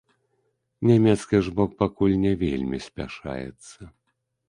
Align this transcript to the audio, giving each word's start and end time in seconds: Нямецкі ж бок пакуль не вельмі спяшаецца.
Нямецкі 0.91 1.43
ж 1.49 1.53
бок 1.61 1.77
пакуль 1.83 2.19
не 2.25 2.35
вельмі 2.43 2.83
спяшаецца. 2.89 3.81